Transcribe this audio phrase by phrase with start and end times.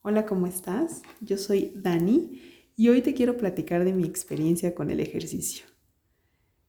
[0.00, 1.02] Hola, ¿cómo estás?
[1.20, 2.40] Yo soy Dani
[2.76, 5.66] y hoy te quiero platicar de mi experiencia con el ejercicio.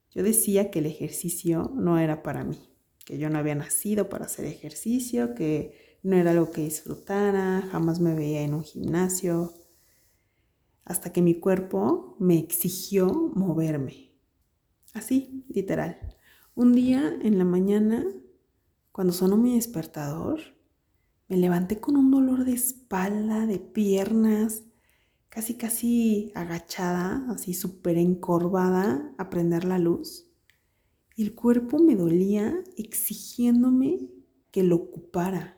[0.09, 2.57] Yo decía que el ejercicio no era para mí,
[3.05, 7.99] que yo no había nacido para hacer ejercicio, que no era algo que disfrutara, jamás
[7.99, 9.53] me veía en un gimnasio,
[10.83, 14.11] hasta que mi cuerpo me exigió moverme.
[14.95, 16.17] Así, literal.
[16.55, 18.03] Un día en la mañana,
[18.91, 20.58] cuando sonó mi despertador,
[21.29, 24.63] me levanté con un dolor de espalda, de piernas,
[25.29, 30.25] casi casi agachada, así súper encorvada a prender la luz.
[31.15, 34.09] El cuerpo me dolía exigiéndome
[34.51, 35.57] que lo ocupara.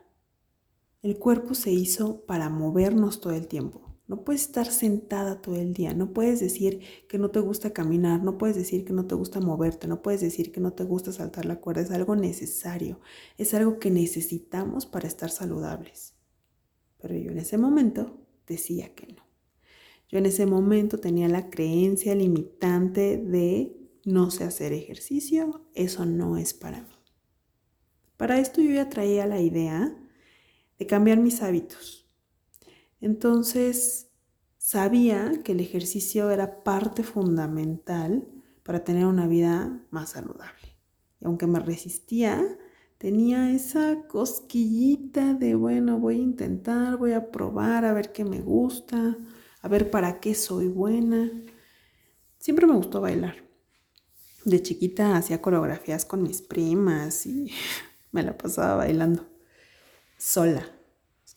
[1.00, 3.91] El cuerpo se hizo para movernos todo el tiempo.
[4.12, 8.22] No puedes estar sentada todo el día, no puedes decir que no te gusta caminar,
[8.22, 11.12] no puedes decir que no te gusta moverte, no puedes decir que no te gusta
[11.12, 13.00] saltar la cuerda, es algo necesario,
[13.38, 16.12] es algo que necesitamos para estar saludables.
[17.00, 19.26] Pero yo en ese momento decía que no.
[20.10, 26.36] Yo en ese momento tenía la creencia limitante de no sé hacer ejercicio, eso no
[26.36, 26.98] es para mí.
[28.18, 29.98] Para esto yo ya traía la idea
[30.78, 32.01] de cambiar mis hábitos
[33.02, 34.12] entonces,
[34.58, 38.28] sabía que el ejercicio era parte fundamental
[38.62, 40.78] para tener una vida más saludable.
[41.20, 42.40] Y aunque me resistía,
[42.98, 48.40] tenía esa cosquillita de, bueno, voy a intentar, voy a probar, a ver qué me
[48.40, 49.18] gusta,
[49.60, 51.28] a ver para qué soy buena.
[52.38, 53.34] Siempre me gustó bailar.
[54.44, 57.50] De chiquita hacía coreografías con mis primas y
[58.12, 59.26] me la pasaba bailando
[60.16, 60.71] sola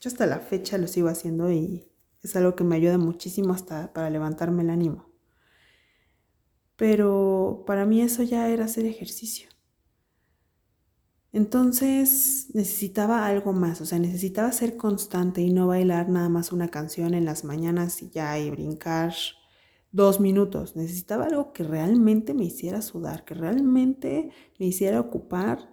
[0.06, 1.90] yo hasta la fecha lo sigo haciendo y
[2.22, 5.10] es algo que me ayuda muchísimo hasta para levantarme el ánimo.
[6.76, 9.50] Pero para mí eso ya era hacer ejercicio.
[11.34, 16.68] Entonces necesitaba algo más, o sea, necesitaba ser constante y no bailar nada más una
[16.68, 19.16] canción en las mañanas y ya y brincar
[19.92, 20.76] dos minutos.
[20.76, 24.30] Necesitaba algo que realmente me hiciera sudar, que realmente
[24.60, 25.68] me hiciera ocupar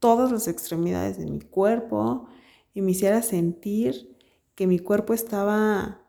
[0.00, 2.26] todas las extremidades de mi cuerpo,
[2.76, 4.18] y me hiciera sentir
[4.54, 6.02] que mi cuerpo estaba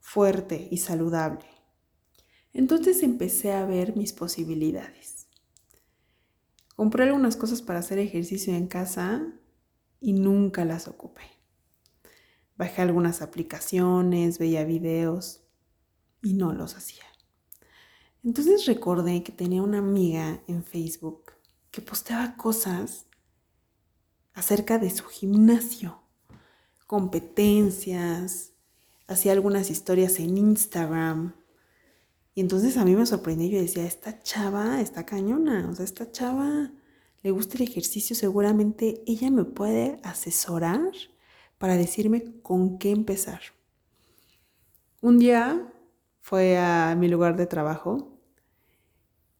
[0.00, 1.46] fuerte y saludable.
[2.52, 5.28] Entonces empecé a ver mis posibilidades.
[6.74, 9.32] Compré algunas cosas para hacer ejercicio en casa
[10.00, 11.30] y nunca las ocupé.
[12.56, 15.44] Bajé algunas aplicaciones, veía videos
[16.20, 17.04] y no los hacía.
[18.24, 21.34] Entonces recordé que tenía una amiga en Facebook
[21.70, 23.06] que posteaba cosas
[24.34, 26.00] acerca de su gimnasio,
[26.86, 28.52] competencias,
[29.06, 31.34] hacía algunas historias en Instagram.
[32.34, 36.10] Y entonces a mí me sorprendió, yo decía, esta chava está cañona, o sea, esta
[36.10, 36.72] chava
[37.22, 40.92] le gusta el ejercicio, seguramente ella me puede asesorar
[41.58, 43.40] para decirme con qué empezar.
[45.00, 45.72] Un día
[46.20, 48.18] fue a mi lugar de trabajo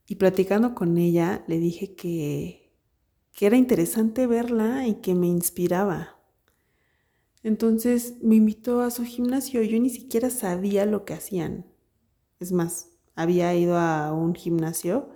[0.07, 2.64] y platicando con ella le dije que
[3.35, 6.17] que era interesante verla y que me inspiraba.
[7.43, 9.63] Entonces me invitó a su gimnasio.
[9.63, 11.67] Yo ni siquiera sabía lo que hacían.
[12.41, 15.11] Es más, había ido a un gimnasio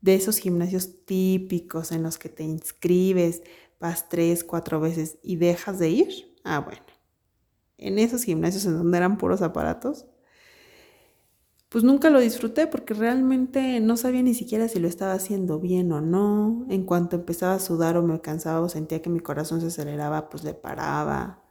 [0.00, 3.42] de esos gimnasios típicos en los que te inscribes,
[3.80, 6.36] vas tres, cuatro veces y dejas de ir.
[6.44, 6.82] Ah, bueno.
[7.78, 10.06] En esos gimnasios en donde eran puros aparatos,
[11.74, 15.90] pues nunca lo disfruté porque realmente no sabía ni siquiera si lo estaba haciendo bien
[15.90, 16.64] o no.
[16.70, 20.30] En cuanto empezaba a sudar o me cansaba o sentía que mi corazón se aceleraba,
[20.30, 21.42] pues le paraba.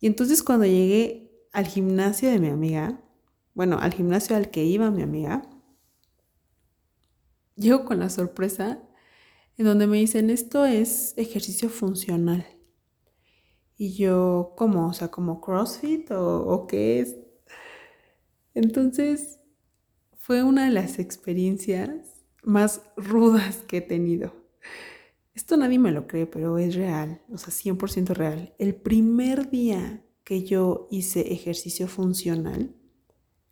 [0.00, 3.00] Y entonces cuando llegué al gimnasio de mi amiga,
[3.54, 5.48] bueno, al gimnasio al que iba mi amiga,
[7.54, 8.82] llego con la sorpresa
[9.58, 12.44] en donde me dicen, esto es ejercicio funcional.
[13.76, 14.88] Y yo, ¿cómo?
[14.88, 17.14] O sea, ¿como CrossFit o, o qué es?
[18.58, 19.38] Entonces,
[20.16, 24.34] fue una de las experiencias más rudas que he tenido.
[25.32, 28.56] Esto nadie me lo cree, pero es real, o sea, 100% real.
[28.58, 32.74] El primer día que yo hice ejercicio funcional,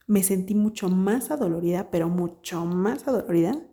[0.09, 3.65] me sentí mucho más adolorida, pero mucho más adolorida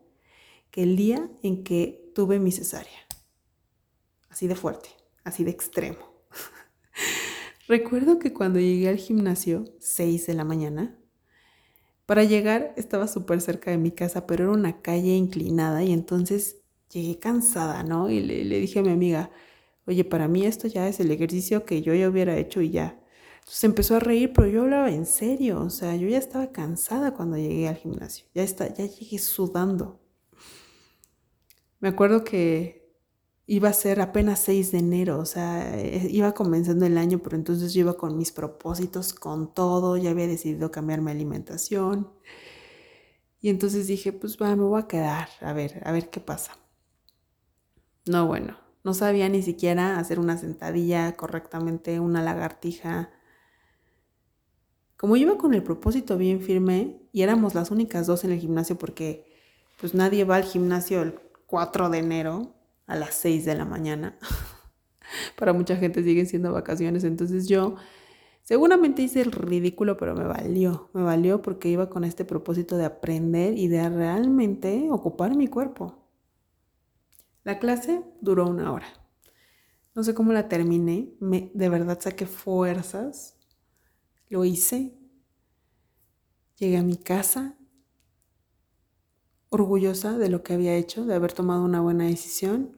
[0.69, 3.07] que el día en que tuve mi cesárea.
[4.29, 4.89] Así de fuerte,
[5.24, 6.13] así de extremo.
[7.68, 11.00] Recuerdo que cuando llegué al gimnasio, 6 de la mañana,
[12.05, 16.61] para llegar estaba súper cerca de mi casa, pero era una calle inclinada y entonces
[16.89, 18.09] llegué cansada, ¿no?
[18.09, 19.31] Y le, dije a mi amiga,
[19.85, 23.00] oye, para mí esto ya es el ejercicio que yo ya hubiera hecho y ya.
[23.39, 27.13] Entonces empezó a reír, pero yo hablaba en serio, o sea, yo ya estaba cansada
[27.13, 30.00] cuando llegué al gimnasio, ya, está, ya llegué sudando.
[31.79, 32.82] Me acuerdo que
[33.45, 37.35] iba a ser apenas 6 de enero, o sea, eh, iba comenzando el año, pero
[37.35, 42.09] entonces yo iba con mis propósitos, con todo, ya había decidido cambiar mi alimentación.
[43.41, 46.57] Y entonces dije, pues va, me voy a quedar, a ver, a ver qué pasa.
[48.05, 53.11] No, bueno, no sabía ni siquiera hacer una sentadilla correctamente, una lagartija.
[54.97, 58.77] Como iba con el propósito bien firme y éramos las únicas dos en el gimnasio
[58.77, 59.25] porque
[59.79, 62.53] pues nadie va al gimnasio el 4 de enero
[62.88, 64.18] a las 6 de la mañana.
[65.38, 67.75] Para mucha gente siguen siendo vacaciones, entonces yo
[68.41, 72.85] seguramente hice el ridículo, pero me valió, me valió porque iba con este propósito de
[72.85, 76.03] aprender y de realmente ocupar mi cuerpo.
[77.44, 78.88] La clase duró una hora.
[79.95, 83.38] No sé cómo la terminé, me, de verdad saqué fuerzas,
[84.29, 84.97] lo hice,
[86.56, 87.57] llegué a mi casa
[89.53, 92.75] orgullosa de lo que había hecho, de haber tomado una buena decisión.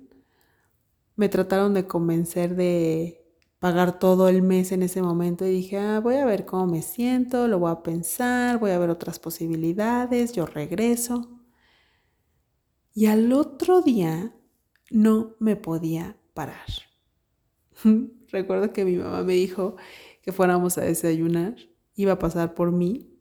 [1.15, 3.25] Me trataron de convencer de
[3.59, 6.81] pagar todo el mes en ese momento y dije, ah, voy a ver cómo me
[6.81, 11.41] siento, lo voy a pensar, voy a ver otras posibilidades, yo regreso.
[12.93, 14.35] Y al otro día
[14.91, 16.67] no me podía parar.
[18.31, 19.77] Recuerdo que mi mamá me dijo
[20.21, 21.55] que fuéramos a desayunar,
[21.95, 23.14] iba a pasar por mí.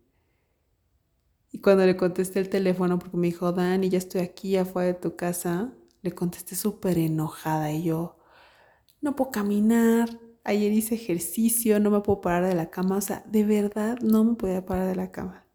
[1.54, 4.94] Y cuando le contesté el teléfono, porque me dijo, Dani, ya estoy aquí afuera de
[4.94, 5.72] tu casa,
[6.02, 8.18] le contesté súper enojada y yo,
[9.00, 10.10] no puedo caminar,
[10.42, 14.24] ayer hice ejercicio, no me puedo parar de la cama, o sea, de verdad no
[14.24, 15.46] me podía parar de la cama.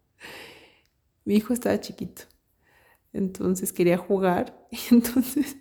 [1.26, 2.22] Mi hijo estaba chiquito,
[3.12, 5.58] entonces quería jugar y entonces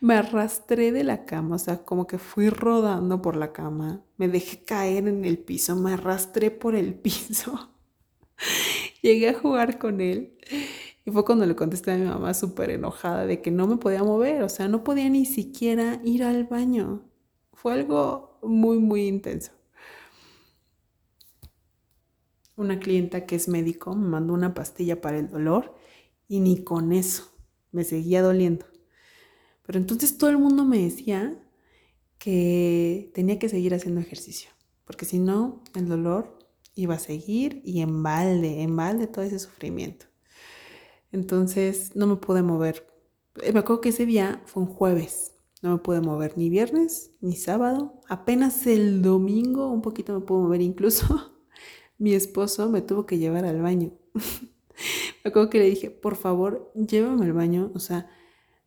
[0.00, 4.28] me arrastré de la cama, o sea, como que fui rodando por la cama, me
[4.28, 7.70] dejé caer en el piso, me arrastré por el piso.
[9.04, 10.38] Llegué a jugar con él
[11.04, 14.02] y fue cuando le contesté a mi mamá súper enojada de que no me podía
[14.02, 17.04] mover, o sea, no podía ni siquiera ir al baño.
[17.52, 19.52] Fue algo muy, muy intenso.
[22.56, 25.74] Una clienta que es médico me mandó una pastilla para el dolor
[26.26, 27.30] y ni con eso
[27.72, 28.64] me seguía doliendo.
[29.66, 31.38] Pero entonces todo el mundo me decía
[32.16, 34.48] que tenía que seguir haciendo ejercicio,
[34.86, 36.43] porque si no, el dolor
[36.74, 40.06] iba a seguir y en balde, en balde todo ese sufrimiento.
[41.12, 42.86] Entonces no me pude mover.
[43.42, 45.32] Eh, me acuerdo que ese día fue un jueves.
[45.62, 48.00] No me pude mover ni viernes ni sábado.
[48.08, 50.60] Apenas el domingo un poquito me pude mover.
[50.60, 51.36] Incluso
[51.98, 53.92] mi esposo me tuvo que llevar al baño.
[55.24, 57.70] me acuerdo que le dije, por favor, llévame al baño.
[57.74, 58.10] O sea,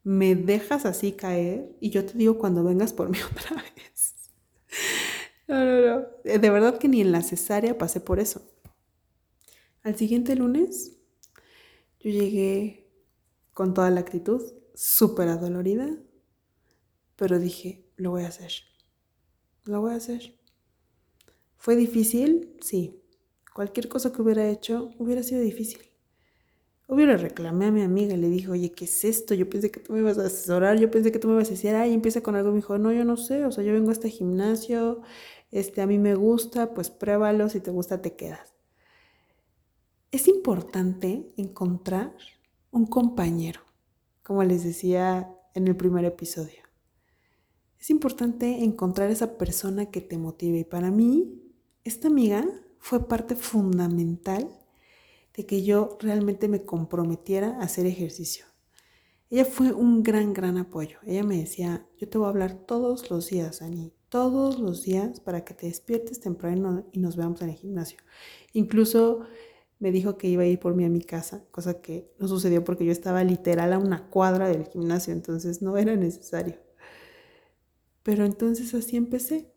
[0.03, 4.15] me dejas así caer y yo te digo cuando vengas por mí otra vez.
[5.47, 6.05] No, no, no.
[6.25, 8.41] Eh, de verdad que ni en la cesárea pasé por eso.
[9.81, 10.99] Al siguiente lunes,
[11.99, 12.89] yo llegué
[13.53, 14.41] con toda la actitud,
[14.75, 15.87] súper adolorida,
[17.17, 18.51] pero dije, lo voy a hacer.
[19.65, 20.33] Lo voy a hacer.
[21.57, 22.55] ¿Fue difícil?
[22.61, 23.03] Sí.
[23.53, 25.81] Cualquier cosa que hubiera hecho hubiera sido difícil.
[26.89, 29.33] Obvio le reclamé a mi amiga le dije, oye, ¿qué es esto?
[29.33, 31.51] Yo pensé que tú me ibas a asesorar, yo pensé que tú me ibas a
[31.51, 32.49] decir, ay, empieza con algo.
[32.51, 35.01] Me dijo, no, yo no sé, o sea, yo vengo a este gimnasio,
[35.51, 38.53] este, a mí me gusta, pues pruébalo, si te gusta te quedas.
[40.11, 42.15] Es importante encontrar
[42.71, 43.61] un compañero,
[44.23, 46.63] como les decía en el primer episodio.
[47.79, 50.59] Es importante encontrar esa persona que te motive.
[50.59, 51.41] Y para mí,
[51.83, 52.45] esta amiga
[52.79, 54.49] fue parte fundamental
[55.35, 58.45] de que yo realmente me comprometiera a hacer ejercicio.
[59.29, 60.99] Ella fue un gran, gran apoyo.
[61.05, 65.19] Ella me decía, yo te voy a hablar todos los días, Ani, todos los días
[65.19, 67.99] para que te despiertes temprano y nos veamos en el gimnasio.
[68.53, 69.25] Incluso
[69.79, 72.63] me dijo que iba a ir por mí a mi casa, cosa que no sucedió
[72.63, 76.57] porque yo estaba literal a una cuadra del gimnasio, entonces no era necesario.
[78.03, 79.51] Pero entonces así empecé,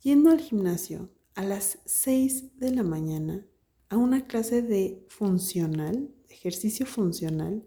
[0.00, 3.46] yendo al gimnasio a las 6 de la mañana
[3.88, 7.64] a una clase de funcional, ejercicio funcional,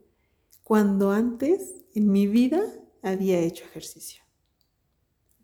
[0.64, 2.62] cuando antes en mi vida
[3.02, 4.25] había hecho ejercicio.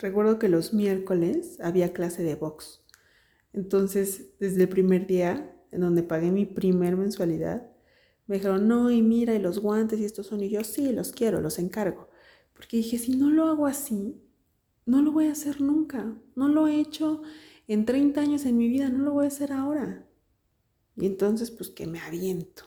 [0.01, 2.83] Recuerdo que los miércoles había clase de box.
[3.53, 7.71] Entonces, desde el primer día, en donde pagué mi primer mensualidad,
[8.25, 11.11] me dijeron, no, y mira, y los guantes y estos son, y yo, sí, los
[11.11, 12.09] quiero, los encargo.
[12.53, 14.19] Porque dije, si no lo hago así,
[14.85, 16.15] no lo voy a hacer nunca.
[16.35, 17.21] No lo he hecho
[17.67, 20.07] en 30 años en mi vida, no lo voy a hacer ahora.
[20.95, 22.63] Y entonces, pues que me aviento.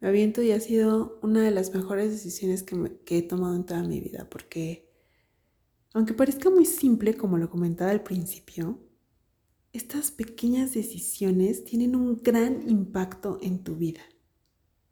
[0.00, 2.76] Me aviento y ha sido una de las mejores decisiones que,
[3.16, 4.83] he tomado en toda mi vida, porque
[5.94, 8.80] aunque parezca muy simple, como lo comentaba al principio,
[9.72, 14.02] estas pequeñas decisiones tienen un gran impacto en tu vida.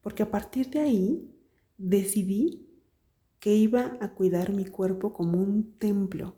[0.00, 1.28] Porque a partir de ahí
[1.76, 2.68] decidí
[3.40, 6.36] que iba a cuidar mi cuerpo como un templo.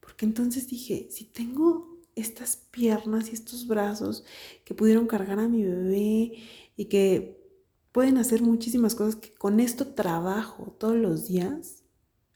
[0.00, 4.24] Porque entonces dije, si tengo estas piernas y estos brazos
[4.64, 6.32] que pudieron cargar a mi bebé
[6.74, 7.38] y que
[7.92, 11.84] pueden hacer muchísimas cosas que con esto trabajo todos los días,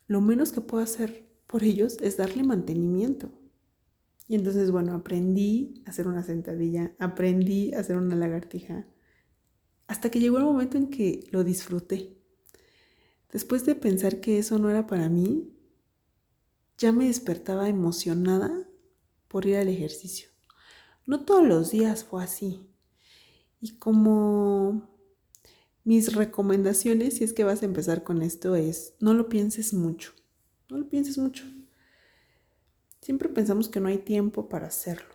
[0.06, 3.32] lo menos que puedo hacer por ellos es darle mantenimiento.
[4.28, 8.86] Y entonces, bueno, aprendí a hacer una sentadilla, aprendí a hacer una lagartija,
[9.88, 12.16] hasta que llegó el momento en que lo disfruté.
[13.32, 15.52] Después de pensar que eso no era para mí,
[16.78, 18.68] ya me despertaba emocionada
[19.26, 20.28] por ir al ejercicio.
[21.04, 22.60] No todos los días fue así.
[23.60, 24.88] Y como
[25.82, 30.12] mis recomendaciones, si es que vas a empezar con esto, es no lo pienses mucho.
[30.70, 31.44] No lo pienses mucho.
[33.00, 35.14] Siempre pensamos que no hay tiempo para hacerlo,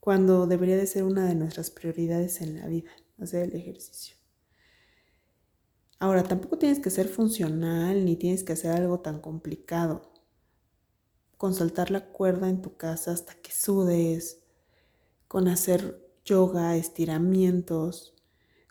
[0.00, 4.16] cuando debería de ser una de nuestras prioridades en la vida, hacer el ejercicio.
[5.98, 10.10] Ahora, tampoco tienes que ser funcional ni tienes que hacer algo tan complicado.
[11.36, 14.42] Con saltar la cuerda en tu casa hasta que sudes,
[15.28, 18.14] con hacer yoga, estiramientos,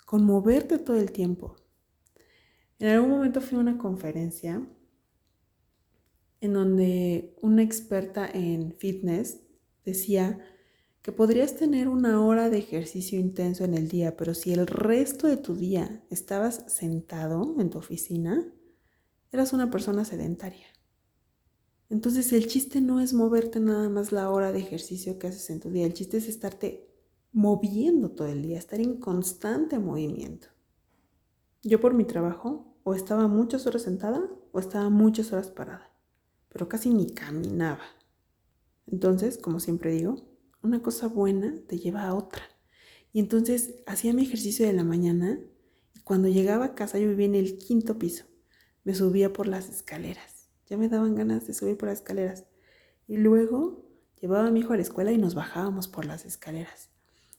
[0.06, 1.56] con moverte todo el tiempo.
[2.80, 4.68] En algún momento fui a una conferencia
[6.42, 9.42] en donde una experta en fitness
[9.86, 10.40] decía
[11.02, 15.28] que podrías tener una hora de ejercicio intenso en el día, pero si el resto
[15.28, 18.46] de tu día estabas sentado en tu oficina,
[19.32, 20.68] eras una persona sedentaria.
[21.90, 25.60] Entonces el chiste no es moverte nada más la hora de ejercicio que haces en
[25.60, 26.88] tu día, el chiste es estarte
[27.32, 30.48] moviendo todo el día, estar en constante movimiento.
[31.64, 35.92] Yo por mi trabajo o estaba muchas horas sentada o estaba muchas horas parada,
[36.50, 37.84] pero casi ni caminaba.
[38.88, 40.18] Entonces, como siempre digo,
[40.62, 42.44] una cosa buena te lleva a otra.
[43.14, 45.40] Y entonces hacía mi ejercicio de la mañana
[45.96, 48.26] y cuando llegaba a casa yo vivía en el quinto piso.
[48.84, 50.50] Me subía por las escaleras.
[50.68, 52.46] Ya me daban ganas de subir por las escaleras.
[53.08, 53.86] Y luego
[54.22, 56.90] llevaba a mi hijo a la escuela y nos bajábamos por las escaleras.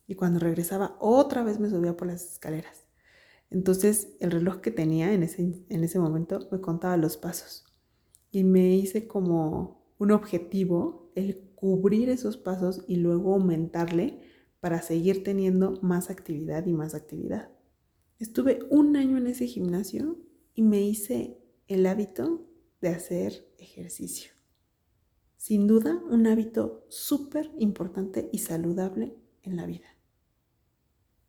[0.06, 2.84] Y cuando regresaba otra vez me subía por las escaleras.
[3.50, 7.64] Entonces el reloj que tenía en ese, en ese momento me contaba los pasos.
[8.30, 14.20] Y me hice como un objetivo el cubrir esos pasos y luego aumentarle
[14.60, 17.50] para seguir teniendo más actividad y más actividad.
[18.18, 20.18] Estuve un año en ese gimnasio
[20.54, 22.46] y me hice el hábito
[22.80, 24.32] de hacer ejercicio.
[25.36, 29.86] Sin duda, un hábito súper importante y saludable en la vida.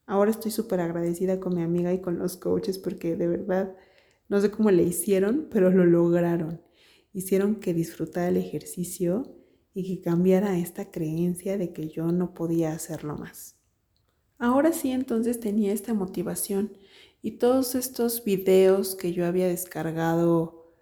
[0.05, 3.75] Ahora estoy súper agradecida con mi amiga y con los coaches porque de verdad
[4.27, 6.61] no sé cómo le hicieron, pero lo lograron.
[7.13, 9.35] Hicieron que disfrutara el ejercicio
[9.73, 13.57] y que cambiara esta creencia de que yo no podía hacerlo más.
[14.37, 16.77] Ahora sí entonces tenía esta motivación
[17.21, 20.73] y todos estos videos que yo había descargado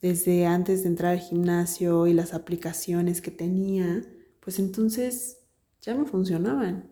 [0.00, 4.04] desde antes de entrar al gimnasio y las aplicaciones que tenía,
[4.40, 5.38] pues entonces
[5.80, 6.90] ya me funcionaban.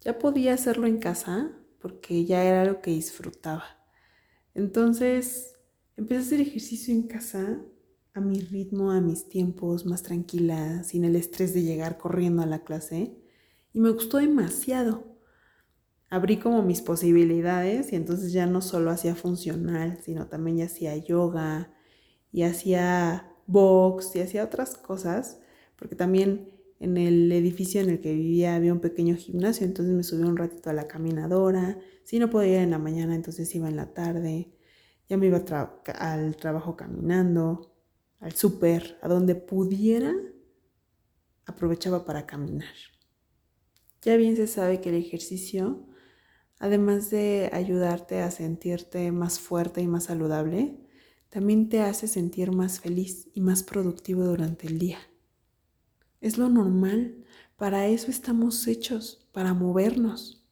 [0.00, 3.64] Ya podía hacerlo en casa porque ya era lo que disfrutaba.
[4.54, 5.56] Entonces
[5.96, 7.60] empecé a hacer ejercicio en casa
[8.14, 12.46] a mi ritmo, a mis tiempos, más tranquila, sin el estrés de llegar corriendo a
[12.46, 13.16] la clase.
[13.72, 15.04] Y me gustó demasiado.
[16.10, 20.94] Abrí como mis posibilidades y entonces ya no solo hacía funcional, sino también ya hacía
[20.96, 21.72] yoga
[22.30, 25.40] y hacía box y hacía otras cosas,
[25.76, 26.50] porque también
[26.80, 30.36] en el edificio en el que vivía había un pequeño gimnasio, entonces me subí un
[30.36, 31.78] ratito a la caminadora.
[32.04, 34.52] Si no podía ir en la mañana, entonces iba en la tarde.
[35.08, 35.42] Ya me iba
[35.98, 37.71] al trabajo caminando
[38.22, 40.14] al súper, a donde pudiera,
[41.44, 42.72] aprovechaba para caminar.
[44.00, 45.86] Ya bien se sabe que el ejercicio,
[46.60, 50.78] además de ayudarte a sentirte más fuerte y más saludable,
[51.30, 54.98] también te hace sentir más feliz y más productivo durante el día.
[56.20, 57.24] Es lo normal,
[57.56, 60.46] para eso estamos hechos, para movernos.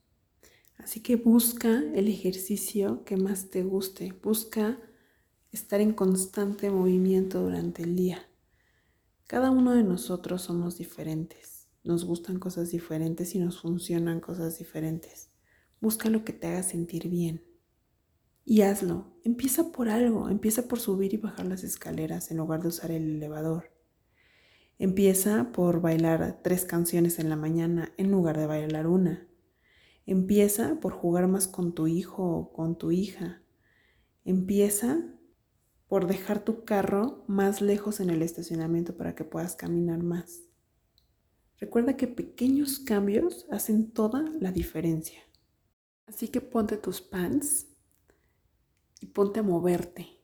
[0.77, 4.81] Así que busca el ejercicio que más te guste, busca
[5.53, 8.27] estar en constante movimiento durante el día.
[9.27, 15.31] Cada uno de nosotros somos diferentes, nos gustan cosas diferentes y nos funcionan cosas diferentes.
[15.81, 17.43] Busca lo que te haga sentir bien
[18.45, 19.07] y hazlo.
[19.25, 23.17] Empieza por algo, empieza por subir y bajar las escaleras en lugar de usar el
[23.17, 23.73] elevador.
[24.79, 29.29] Empieza por bailar tres canciones en la mañana en lugar de bailar una.
[30.07, 33.43] Empieza por jugar más con tu hijo o con tu hija.
[34.25, 35.05] Empieza
[35.91, 40.43] por dejar tu carro más lejos en el estacionamiento para que puedas caminar más.
[41.59, 45.21] Recuerda que pequeños cambios hacen toda la diferencia.
[46.07, 47.67] Así que ponte tus pants
[49.01, 50.20] y ponte a moverte.